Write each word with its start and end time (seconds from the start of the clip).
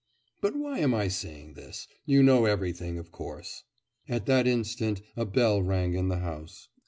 But 0.41 0.55
why 0.55 0.79
am 0.79 0.95
I 0.95 1.09
saying 1.09 1.53
this? 1.53 1.87
you 2.07 2.23
know 2.23 2.45
everything, 2.45 2.97
of 2.97 3.11
course.' 3.11 3.65
At 4.09 4.25
that 4.25 4.47
instant 4.47 4.99
a 5.15 5.25
bell 5.27 5.61
rang 5.61 5.93
in 5.93 6.07
the 6.07 6.17
house. 6.17 6.69